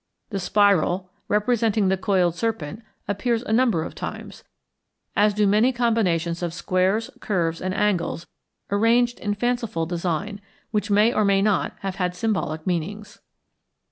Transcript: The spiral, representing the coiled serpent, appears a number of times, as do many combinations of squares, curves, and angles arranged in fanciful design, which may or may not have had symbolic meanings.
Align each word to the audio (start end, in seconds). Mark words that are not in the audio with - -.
The 0.31 0.39
spiral, 0.39 1.11
representing 1.27 1.89
the 1.89 1.95
coiled 1.95 2.33
serpent, 2.33 2.81
appears 3.07 3.43
a 3.43 3.53
number 3.53 3.83
of 3.83 3.93
times, 3.93 4.43
as 5.15 5.31
do 5.31 5.45
many 5.45 5.71
combinations 5.71 6.41
of 6.41 6.55
squares, 6.55 7.11
curves, 7.19 7.61
and 7.61 7.71
angles 7.71 8.25
arranged 8.71 9.19
in 9.19 9.35
fanciful 9.35 9.85
design, 9.85 10.41
which 10.71 10.89
may 10.89 11.13
or 11.13 11.23
may 11.23 11.43
not 11.43 11.73
have 11.81 11.97
had 11.97 12.15
symbolic 12.15 12.65
meanings. 12.65 13.19